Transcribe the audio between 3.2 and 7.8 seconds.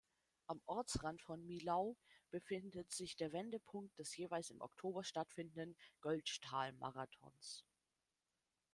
Wendepunkt des jeweils im Oktober stattfindenden Göltzschtal-Marathons.